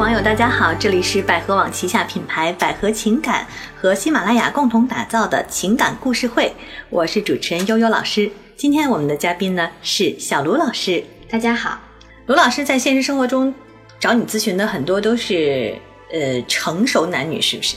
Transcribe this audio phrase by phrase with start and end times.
[0.00, 3.46] 网友，大家好，这里是百合网旗下品牌百合情感
[3.76, 6.50] 和喜马拉雅共同打造的情感故事会，
[6.88, 8.30] 我是主持人悠悠老师。
[8.56, 11.78] 今天我们的嘉宾呢是小卢老师，大家好。
[12.24, 13.54] 卢老师在现实生活中
[13.98, 15.76] 找你咨询的很多都是
[16.10, 17.76] 呃成熟男女，是不是？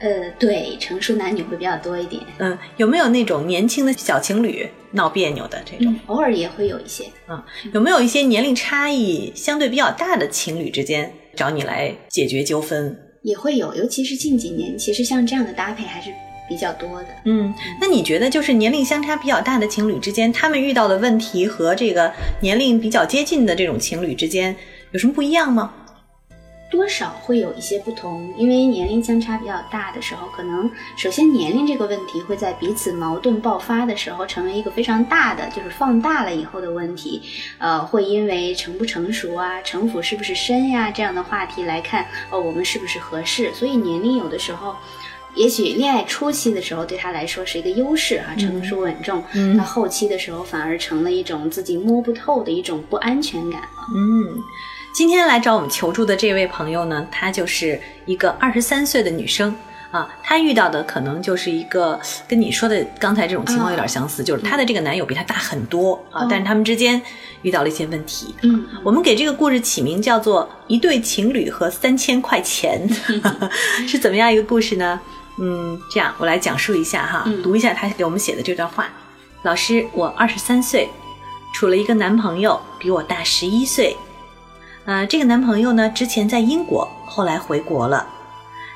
[0.00, 2.20] 呃，对，成熟男女会比较多一点。
[2.38, 5.94] 嗯，有没有那种年轻的小情侣闹别扭的这种？
[6.06, 7.04] 偶尔也会有一些。
[7.28, 7.40] 嗯，
[7.72, 12.96] 有没有一些年龄差异相对比较大的情侣之间找你来解决纠纷？
[13.22, 16.10] 也会有，尤其是近几年，其实像这样的搭配还是
[16.48, 17.08] 比较多的。
[17.24, 24.54] 嗯，那你觉得就是年龄相差比较大的情侣之间，他们遇到的问题和这个年龄比较接近的这种情侣之间
[24.90, 25.72] 有什么不一样吗？
[26.72, 37.20] 多少会有一些不同，因为年龄相差比较大的时候，可能首先年龄这个问题会在彼此矛盾爆发的时候成为一个非常大的，就是放大了以后的问题。
[37.58, 43.52] 呃，会因为成不成熟啊、城府是不是深呀这样的话题来看，哦，我们是不是合适？
[43.52, 44.74] 所以年龄有的时候，
[45.34, 49.22] 也许恋爱初期的时候对他来说是一个优势啊，成熟稳重。
[49.34, 49.54] 嗯。
[49.54, 53.68] 那后期的时候反而成了一种自己摸不透的一种不安全感了。
[53.94, 54.42] 嗯。
[54.92, 59.54] 今天来找我们求助的这位朋友呢，她就是一个二十三岁的女生
[59.90, 61.98] 啊，她遇到的可能就是一个
[62.28, 67.00] 跟你说的刚才这种情况有点相似，就是她的这个男友比她大很多啊，但是他们之间
[67.40, 68.34] 遇到了一些问题。
[68.42, 72.86] 嗯，我们给这个故事起名叫做《一对情侣和三千块钱》，
[73.88, 75.00] 是怎么样一个故事呢？
[75.40, 78.90] 嗯，这样我来讲述一下哈，读一下她给我们写的这段话。
[79.42, 80.86] 老师，我二十三岁，
[81.54, 83.96] 处了一个男朋友，比我大十一岁。
[84.84, 88.04] 呃，这个男朋友呢，之前在英国，后来回国了。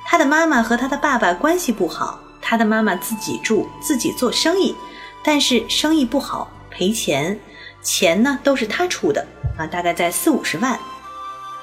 [0.04, 4.76] 他的妈妈和他的爸爸关系不好，他的妈妈自己住，自己做生意，
[5.24, 7.36] 但是生意不好，赔钱，
[7.82, 9.26] 钱呢都是他出的
[9.58, 10.78] 啊，大概在四五十万。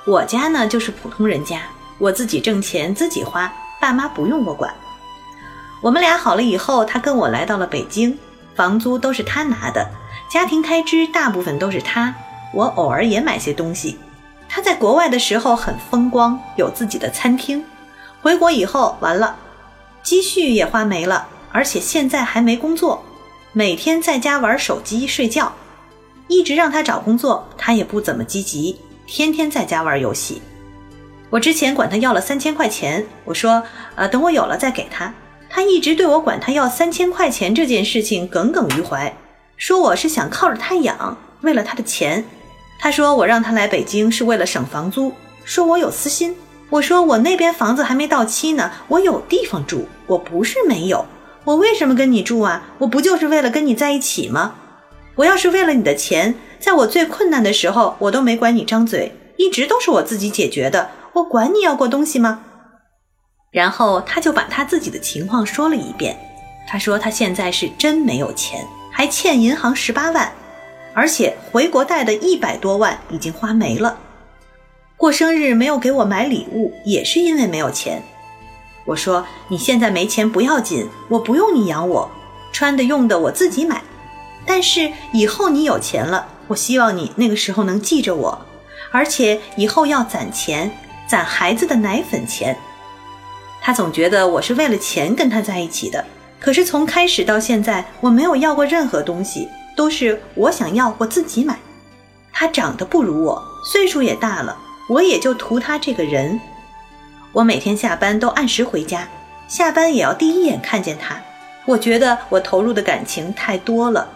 [0.05, 1.61] 我家呢就是普通人家，
[1.97, 3.49] 我自己挣钱自己花，
[3.79, 4.73] 爸妈不用我管。
[5.81, 8.17] 我们俩好了以后，他跟我来到了北京，
[8.55, 9.89] 房租都是他拿的，
[10.29, 12.13] 家庭开支大部分都是他，
[12.53, 13.97] 我偶尔也买些东西。
[14.55, 17.65] 他在国外的时候很风光，有自己的餐厅。
[18.21, 19.35] 回国以后完了，
[20.03, 23.03] 积蓄也花没了，而且现在还没工作，
[23.51, 25.51] 每天在家玩手机睡觉。
[26.27, 30.39] 一直让他找工作，他也不怎么积极，天天在家玩游戏。
[31.31, 33.63] 我之前管他要了三千块钱，我说，
[33.95, 35.11] 呃，等我有了再给他。
[35.49, 39.17] 他一直对我管他要三千块钱这件事情耿耿于怀，
[39.57, 42.23] 说我是想靠着他养，为了他的钱。
[42.83, 45.13] 他说：“我让他来北京是为了省房租，
[45.45, 46.35] 说我有私心。
[46.69, 51.05] 我说我那边房子还没到期呢，我有地方住，我不是没有。
[51.45, 52.61] 我为什么跟你住啊？
[52.79, 54.55] 我不就是为了跟你在一起吗？
[55.15, 60.89] 我要是为了你的钱，在我最困难的时候，我都没管你张嘴，一直都是我自己解决的。
[61.13, 62.41] 我管你要过东西吗？”
[63.49, 66.17] 然后他就把他自己的情况说了一遍。
[66.67, 70.29] 他说他现在是真没有钱，还欠银行十八万。
[70.93, 73.97] 而且回国带的一百多万已经花没了，
[74.95, 78.01] 过生日没有给我买礼物，也是因为没有钱。
[78.85, 82.11] 我说你现在没钱不要紧，我不用你养我，
[82.51, 83.81] 穿的用的我自己买。
[84.45, 88.45] 但是以后你有钱了，我希望你那个时候能记着我，
[88.91, 90.69] 而且以后要攒钱，
[91.07, 92.55] 攒孩子的奶粉钱。
[93.61, 96.03] 他总觉得我是为了钱跟他在一起的，
[96.39, 99.47] 可是从开始到现在，我没有要过任何东西。
[99.75, 101.59] 都是我想要，我自己买。
[102.31, 104.57] 他长得不如我，岁数也大了，
[104.89, 106.39] 我也就图他这个人。
[107.31, 109.07] 我每天下班都按时回家，
[109.47, 111.19] 下班也要第一眼看见他。
[111.65, 114.09] 我觉得我投入的感情太多了。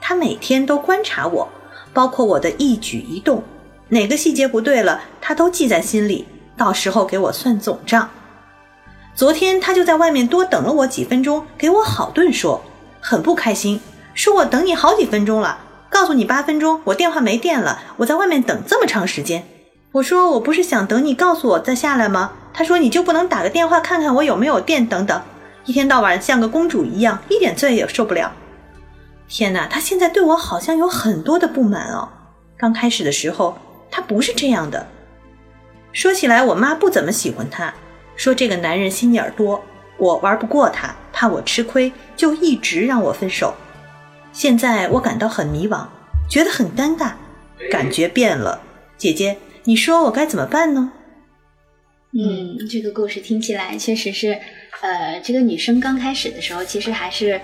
[0.00, 1.48] 他每天都观察我，
[1.92, 3.42] 包括我的一举一动，
[3.88, 8.08] 哪个细节不对了，他都记在心里，到时候给我算总账。
[9.14, 12.62] 昨天他就在外面多等了我几分钟，给我好顿说，
[13.00, 13.80] 很不开心。
[14.18, 19.46] 说我等你好几分钟了，告诉你八分钟，我电话没电了，我在外面等这么长时间。
[19.92, 22.32] 我说我不是想等你告诉我再下来吗？
[22.52, 25.22] 他说你就不能打个电话看看我有没有电等等，
[25.66, 28.32] 一天到晚像个公主一样，一点罪也受不了。
[29.28, 32.08] 天哪，他现在对我好像有很多的不满哦。
[32.56, 33.56] 刚开始的时候
[33.88, 34.84] 他不是这样的。
[35.92, 37.72] 说起来，我妈不怎么喜欢他，
[38.16, 39.62] 说这个男人心眼多，
[39.96, 43.54] 我玩不过他，怕我吃亏，就一直让我分手。
[44.32, 45.86] 现在我感到很迷茫，
[46.30, 47.12] 觉得很尴尬，
[47.70, 48.60] 感觉变了。
[48.96, 50.92] 姐姐，你说我该怎么办呢？
[52.12, 54.38] 嗯，这个故事听起来确实是，
[54.80, 57.40] 呃，这个女生刚开始的时候其实还是，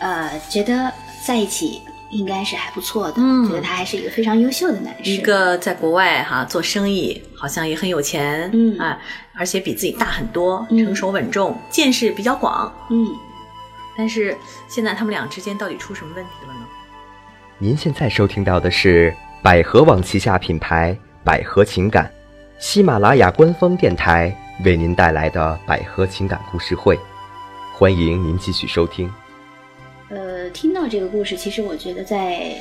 [0.00, 0.92] 呃，觉得
[1.26, 1.80] 在一起
[2.12, 5.12] 应该是还不错的，嗯觉得他还是一个非常优秀的男生。
[5.12, 9.00] 一个在国外哈做生意，好像也很有钱，嗯啊，
[9.34, 12.70] 而且比自己大很多，嗯成熟稳重，见识比较广。
[12.90, 13.08] 嗯，
[13.96, 14.36] 但是
[14.68, 16.66] 现在他们俩之间到底出什么问题了呢？
[17.58, 22.10] 您现在收听到的是百合网旗下品牌百合情感，
[22.58, 26.98] 喜马拉雅官方电台为您带来的百合情感故事会，
[27.74, 29.12] 欢迎您继续收听。
[30.08, 32.56] 呃，听到这个故事，其实我觉得在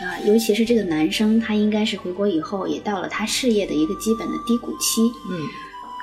[0.00, 5.42] 啊、尤其是这个男生，他应该是回国以后也到了他事业的一个基本的低谷期，嗯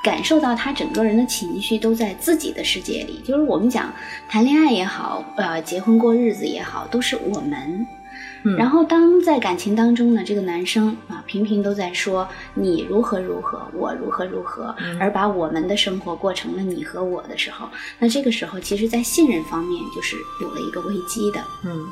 [0.06, 3.20] 感受到他整个人的情绪都在自己的世界里。
[3.26, 3.92] 就是我们讲
[4.30, 7.88] 谈恋爱也好，呃，结婚过日子也好，都是我们。
[8.46, 17.68] 嗯，然后当在感情当中呢，这个男生啊，频频都在说你如何如何，我如何如何，嗯而把我们的生活过成了你和我的时候，
[18.00, 21.40] 那这个时候其实，在信任方面就是有了一个危机的。
[21.64, 21.86] 嗯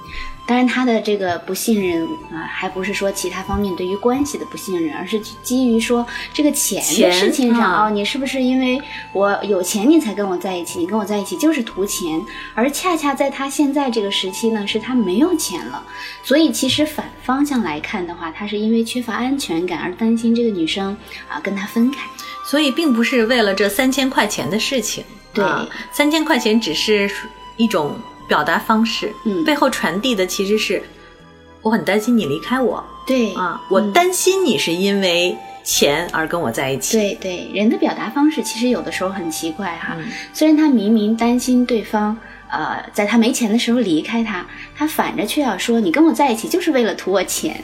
[0.45, 8.81] 当然，他的这个不信任啊、还不是说其他方面对于关系的不信任，而是基于说这个钱钱的事情上啊哦，你是不是因为
[9.13, 10.79] 我有钱你才跟我在一起？
[10.79, 12.21] 你跟我在一起就是图钱，
[12.53, 15.81] 而恰恰在他现在这个时期呢，是他没有钱了，
[16.23, 20.95] 所以其实反方向来看的话，他是因为缺乏安全感而担心这个女生
[21.29, 21.97] 啊跟他分开。
[22.45, 25.03] 所以并不是为了这三千块钱的事情，
[25.33, 27.09] 对啊三千块钱只是
[27.55, 27.95] 一种
[28.27, 30.83] 表达方式，嗯背后传递的其实是
[31.61, 39.95] 我很担心你离开我对啊，我嗯担心你是因为钱而跟我在一起，对对，人的表达方式其实有的时候很奇怪哈。
[39.97, 42.17] 嗯虽然他明明担心对方，
[42.53, 44.45] 呃，在他没钱的时候离开他，
[44.77, 47.59] 他反着却要说你跟我在一起就是为了图我钱。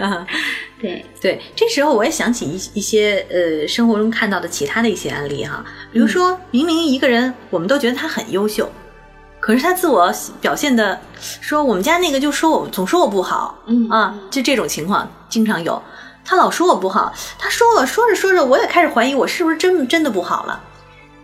[0.00, 0.26] 啊
[0.78, 8.70] 对， 对，这时候我也想起一一些呃生活中看到的其他的一些案例哈，比如说明明一个人我们都觉得他很优秀，
[9.40, 15.82] 可是他自我表现的说我们家那个就说我总说我不好，嗯啊，就这种情况经常有，
[16.26, 20.60] 他老说我不好，他说我说着说着我也开始怀疑我是不是真真的不好了，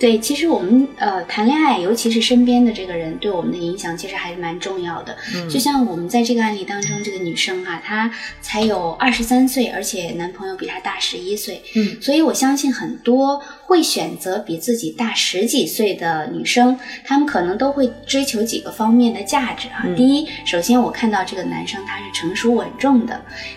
[0.02, 5.16] 对，其实我们呃谈恋爱，尤其是身边的这个人对我们的影响，其实还是蛮重要的。
[5.32, 5.48] 嗯。
[5.48, 12.02] 就像我们在这个案例当中，这个女生哈、她才有二十三岁，而且男朋友比她大十一岁，嗯。
[12.02, 19.94] 所以我相信很多会选择比自己大十几岁的女生，她们可能都会追求几个方面的价值哈、嗯。
[19.94, 23.14] 第一，首先我看到这个男生他是成熟稳重的；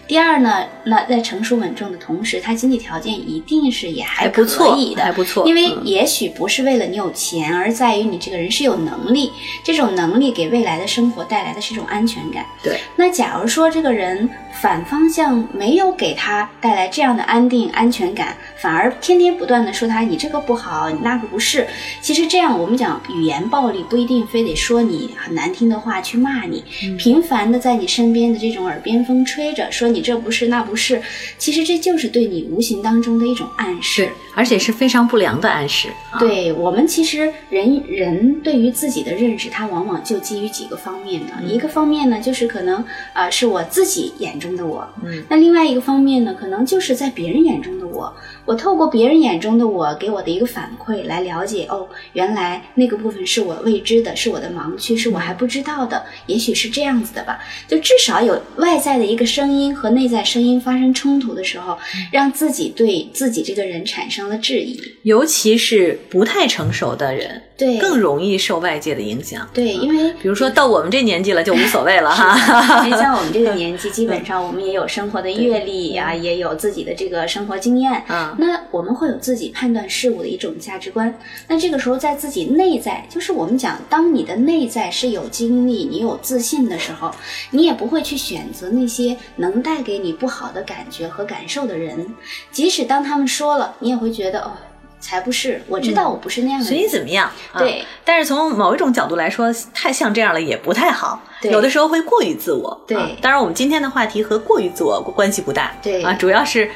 [0.08, 5.48] 第二呢，那在成熟稳重的同时，他经济条件一定是也还还不错可以的，还不错。
[5.48, 9.32] 因为嗯也许不是为了你有钱，而在于你这个人是有能力，
[9.64, 12.46] 这种能力给未来的生活带来的是一种安全感。
[12.62, 14.30] 对，那假如说这个人
[14.62, 21.68] 反方向没有给他带来这样的安定安全感，反而天天不断的说他你这个不好，你那个不是，
[22.02, 26.64] 其实这样我们讲语言暴力不一定非得说你很难听的话去骂你，
[26.98, 31.02] 频繁的在你身边的这种耳边风吹着说你这不是那不是，
[31.38, 36.25] 其实这就是对你无形当中的一种暗示是。，而且是非常不良的暗示，啊，对
[36.58, 41.34] 我们其实人人对于自己的认识，它往往就基于几个方面呢。
[41.46, 42.78] 一个方面呢，就是可能
[43.14, 48.14] 啊、呃是我自己眼中的我，嗯，那另外一个方面呢，可能就是在别人眼中的我。
[48.46, 57.40] 我透过别人眼中的我给我的一个反馈来了解，哦，原来那个部分是我未知的，是我的盲区，是我还不知道的，也许是这样子的吧。
[57.68, 61.78] 就至少有外在的一个声音和内在声音发生冲突的时候，
[62.12, 64.80] 让自己对自己这个人产生了质疑。
[65.04, 69.50] 尤其是不太成熟的人，对，更容易受外界的影响。
[69.54, 78.04] 对，因为比如说到我们这年纪了就无所谓了 哈， 因为像我们这个年纪，基本上我们也有生活的阅历呀、也有自己的这个生活经验。
[78.10, 81.14] 嗯那我们会有自己判断事物的一种价值观。
[81.48, 87.12] 那这个时候，在自己内在，就是我们讲，当你的内在是有经历、你有自信的时候，
[87.52, 92.14] 你也不会去选择那些能带给你不好的感觉和感受的人。
[92.52, 94.52] 即使当他们说了，你也会觉得哦，
[95.00, 96.74] 才不是，我知道我不是那样的人。
[96.74, 97.32] 随你怎么样。
[97.52, 101.22] 啊对但是从某一种角度来说，太像这样了也不太好。
[101.42, 102.84] 对有的时候会过于自我。
[102.88, 105.76] 对啊当然我们今天的话题和过于自我关系不大。
[105.82, 106.70] 对啊，主要是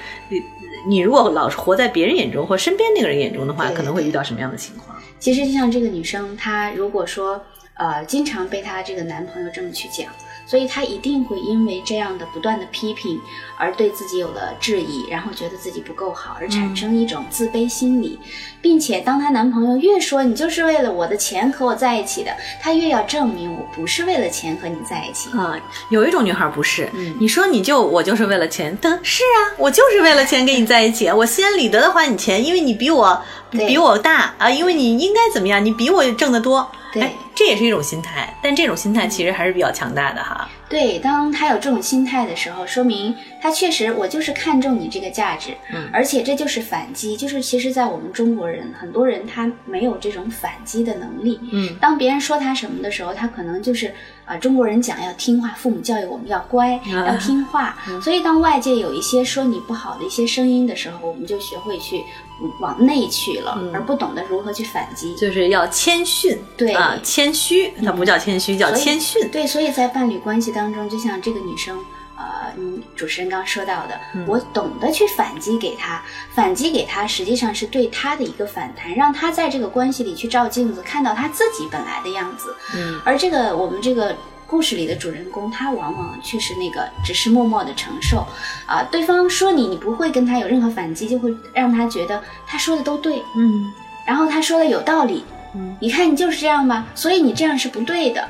[0.87, 4.97] 你你如果老是活在别人眼中或身边那个人眼中的话，可能会遇到什么样的情况？
[5.19, 7.43] 其实就像这个女生，她如果说
[7.75, 10.11] 呃经常被她这个男朋友这么去讲，
[10.49, 13.21] 所以她一定会因为这样的不断的批评
[13.55, 18.17] 而对自己有了质疑，然后觉得自己不够好，而产生一种自卑心理，
[18.59, 25.29] 并且当她男朋友越说你就是为了我的钱和我在一起的，她越要证明我不是为了钱和你在一起。
[25.37, 25.55] 啊，
[25.91, 36.67] 有一种女孩不是，嗯你说你就我就是为了钱，但是啊，我就是为了钱跟你在一起，我心安理得的花你钱，因为你比我比我大啊，因为你应该怎么样，你比我挣得多。
[36.91, 40.49] 对哎，这也是一种心态，但这种心态其实还是比较强大的哈。
[40.67, 51.39] 对，当他有这种心态的时候，说明他确实我就是看重你这个价值，嗯而且这就是反击，就是其实，在我们中国人，很多人他没有这种反击的能力。
[51.51, 53.93] 嗯当别人说他什么的时候，他可能就是
[54.29, 57.75] 啊、中国人讲要听话，父母教育我们要乖，啊要听话。
[57.99, 62.03] 所以当外界有一些说你不好的一些声音的时候，我们就学会去
[62.39, 65.15] 嗯往内去了，嗯而不懂得如何去反击。
[65.15, 69.27] 就是要谦逊，对啊，谦虚，它不叫谦虚，叫谦逊。
[69.31, 71.75] 对，所以在伴侣关系当中，就像这个女生，
[72.19, 76.03] 呃，嗯，主持人刚说到的，我懂得去反击给他，
[76.35, 82.55] 反击给他，实际上是对他的一个反弹，让他在这个关系里去照镜子，看到他自己本来的样子。
[82.75, 83.01] 嗯。
[83.05, 84.15] 而这个我们这个。
[84.49, 88.25] 故事里的主人公，他往往却是那个只是默默的承受，
[88.65, 93.71] 啊、对方说你，你不会跟他有任何反击，就会让他觉得他说的都对，嗯。
[94.07, 95.23] 然后他说的有道理，
[95.53, 98.27] 嗯，你看你就是这样吧，所以你这样是不对的，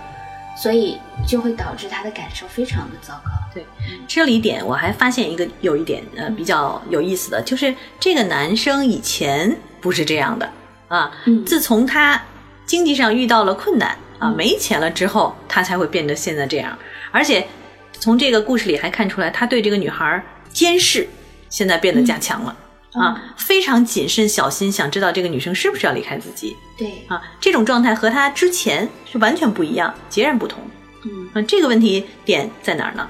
[0.61, 3.31] 所以就会导致他的感受非常的糟糕。
[3.53, 3.65] 对，
[4.07, 10.51] 这里一点我还发现一个有一点呃比较有意思的，就是这个男生以前不是这样的
[10.89, 12.21] 啊，嗯自从他
[12.65, 16.77] 经济上遇到了困难啊，没钱了之后，他才会变得现在这样。
[17.11, 17.47] 而且
[17.93, 21.07] 从这个故事里还看出来，他对这个女孩监视
[21.49, 22.55] 现在变得加强了。
[22.99, 27.21] 啊，非常谨慎小心，想知道这个女生是不是要离开自己对，啊？
[27.39, 30.59] 这种状态和他之前是完全不一样，截然不同。
[31.05, 33.09] 嗯，啊，这个问题点在哪儿呢？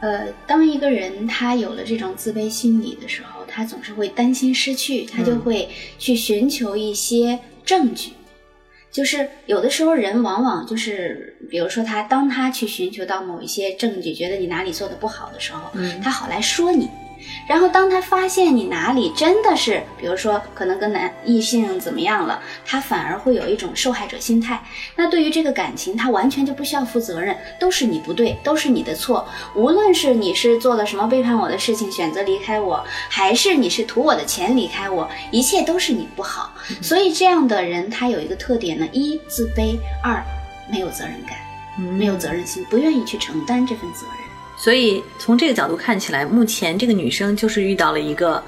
[0.00, 5.68] 呃，当一个人他有了这种自卑心理的时候，他总是会担心失去，他就会
[5.98, 8.12] 去寻求一些证据。
[8.90, 16.88] 就是有的时候人往往就是，比如说他当他去寻求到某一些证据，觉得你哪里做的不好的时候，嗯他好来说你。
[17.48, 24.62] 然后当他发现你哪里真的是，比如说可能跟男异性怎么样了，他反而会有一种受害者心态。
[24.96, 29.26] 那对于这个感情，他完全就不需要负责任，都是你不对，都是你的错。
[29.54, 36.52] 无论是你是做了什么背叛我的事情，选择离开我，还是你是图我的钱离开我，一切都是你不好。
[36.80, 40.22] 所以这样的人，他有一个特点呢：一自卑，二
[40.70, 41.36] 没有责任感，
[41.98, 44.29] 没有责任心，不愿意去承担这份责任。
[44.62, 48.42] 所以从这个角度看起来，目前这个女生就是遇到了一个，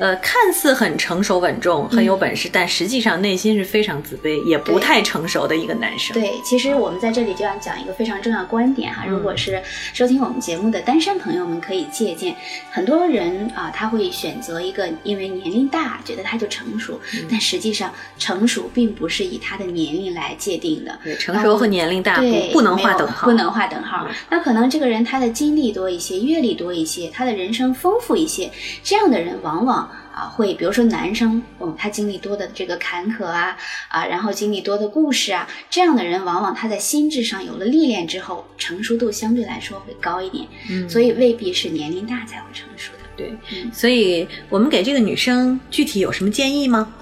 [0.00, 6.14] 呃，看似很成熟稳重、很有本事，但实际上内心是非常自卑，也不太成熟的一个男生。
[6.14, 12.34] 对，其实我们在这里就要讲一个非常重要观点哈，如果是收听我们节目的单身朋友们可以借鉴。
[12.70, 16.98] 很多人啊，他会选择一个因为年龄大，觉得他就成熟，
[17.30, 20.98] 但实际上成熟并不是以他的年龄来界定的。
[21.04, 24.08] 对，成熟和年龄大，不不能没有划等号，不能划等号。
[24.30, 28.50] 那可能这个人他的经历多一些，阅历多一些，他的人生丰富一些，
[28.82, 33.56] 这样的人往往啊会，比如说男生，嗯，他经历多的这个坎坷啊
[33.88, 42.98] 啊，然后经历多的故事啊，这样的人往往他在心智上有了历练之后，成熟度相对来说会高一点，嗯所以未必是年龄大才会成熟的。
[43.16, 43.36] 对，
[43.72, 46.92] 所以我们给这个女生具体有什么建议吗？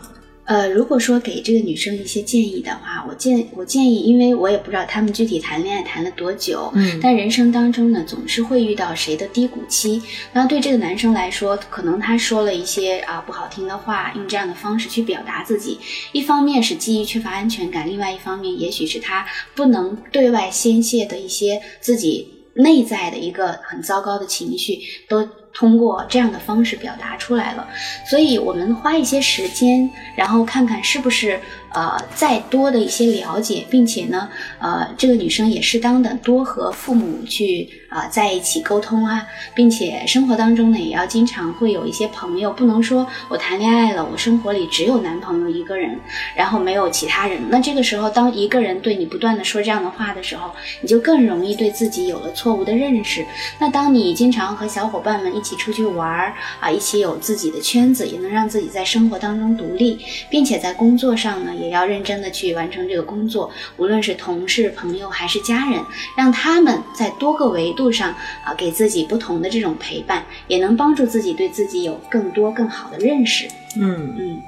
[0.49, 10.03] 呃，如果说给这个女生一些建议的话，我建我建议，因为我也不知道他们具体谈恋爱谈了多久，嗯但人生当中呢，总是会遇到谁的低谷期。
[10.33, 15.79] 那对这个男生来说，可能他说了一些啊不好听的话，用这样的方式去表达自己，
[16.13, 27.67] 一方面是基于缺乏安全感，另外一方面也许是他不能对外宣泄的一些自己内在的一个很糟糕的情绪，都通过这样的方式表达出来了。
[28.09, 31.41] 所以我们花一些时间，然后看看是不是
[31.73, 34.29] 呃再多的一些了解，并且呢，
[34.59, 45.99] 呃，这个女生也适当的多和父母去啊、在一起沟通啊，并且生活当中呢也要经常会有一些朋友，不能说我谈恋爱了，我生活里只有男朋友一个人，
[46.37, 47.41] 然后没有其他人。
[47.49, 50.51] 那这个时候，当一个人对你不断的说这样的话的时候，
[50.83, 53.25] 你就更容易对自己有了错误的认识。
[53.59, 65.81] 那当你经常和小伙伴们一起出去玩儿啊，一起有自己的圈子，也能让自己在生活当中独立，并且在工作上呢，也要认真的去完成这个工作，无论是同事、朋友还是家人，
[66.17, 68.11] 让他们在多个维度上
[68.45, 73.47] 啊，给自己不同的这种陪伴，也能帮助自己对自己有更多更好的认识。
[73.77, 74.43] 嗯嗯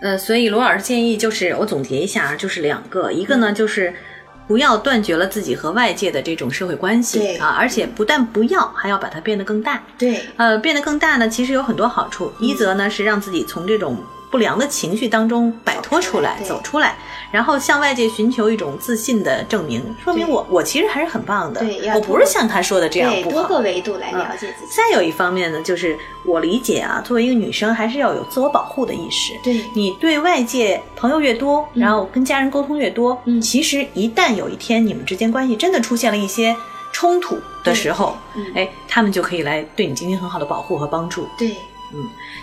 [0.00, 3.94] 呃，所以罗老师建议就是，我总结一下啊，就是两个，一个呢就是
[4.46, 9.82] 不要断绝了自己和外界的这种社会关系啊，而且不但不要，还要把它变得更大。
[9.98, 12.32] 对，呃，变得更大呢，其实有很多好处。
[12.38, 13.98] 一则呢是让自己从这种
[14.30, 16.96] 不良的情绪当中摆脱出来、走出来，
[17.30, 21.60] 然后向外界寻求一种自信的证明，说明我我其实还是很棒的。
[21.60, 23.36] 对，我不是像他说的这样，不好。
[23.36, 24.72] 多个维度来了解自己。
[24.76, 29.32] 再有一方面呢，就是我理解啊，作为一个女生，还是要有自我保护的意识。
[29.42, 29.60] 对。
[29.74, 33.40] 你对外界朋友越多，然后跟家人沟通越多，嗯。
[33.40, 36.54] 其实一旦有一天你们之间关系真的出现了一些
[36.92, 38.16] 冲突的时候，
[38.54, 41.28] 哎，他们就可以来对你进行很好的保护和帮助。
[41.38, 41.54] 对，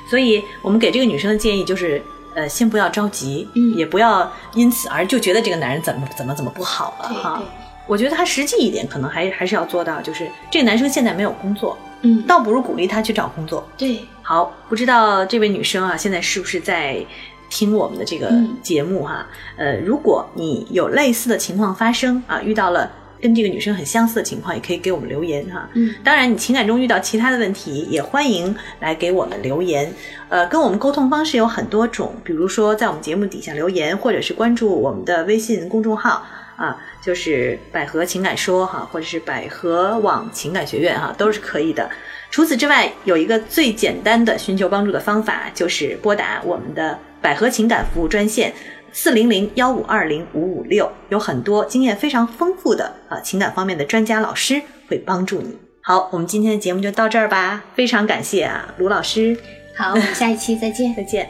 [0.09, 2.01] 所以我们给这个女生的建议就是，
[2.35, 7.43] 呃，先不要着急，嗯也不要因此而就觉得这个男人怎么怎么怎么不好了哈。
[7.85, 13.67] 我觉得他实际一点，可能还还是要做到，就是这个男生现在没有工作，嗯，倒不如鼓励他去找工作。
[13.77, 17.05] 对，好，不知道这位女生啊，现在是不是在
[17.49, 22.89] 听我们的这个嗯节目哈、呃，如果你有类似的情况发生啊，遇到了
[23.23, 25.69] 跟这个女生很相似的情况，也可以给我们留言哈。
[25.75, 29.89] 嗯当然，你情感中遇到其他的问题，也欢迎来给我们留言。
[30.27, 36.25] 呃，跟我们沟通方式有很多种，比如说在我们节目底下留言，或者是关注我们的微信公众号
[36.57, 41.89] 啊，就是百合情感说哈，或者是百合网情感学院哈，都是可以的。
[42.29, 48.51] 除此之外，有一个最简单的寻求帮助的方法，就是拨打我们的百合情感服务专线
[48.95, 55.57] 四零零幺五二零五五六，有很多经验非常丰富的啊情感方面的专家老师会帮助你。
[55.81, 59.35] 好，我们今天的节目就到这儿吧，非常感谢啊，卢老师，
[59.75, 60.93] 好，我们下一期再见。
[60.95, 61.27] 再见。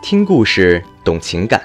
[0.00, 1.60] 听故事懂情感，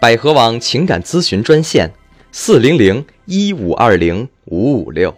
[0.00, 1.88] 百合网情感咨询专线：
[2.32, 5.14] 四零零一五二零五五六。